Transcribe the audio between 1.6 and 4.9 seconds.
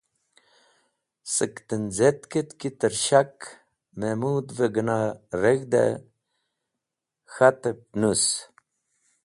tenz̃etket ki tẽr shak mẽmodvẽ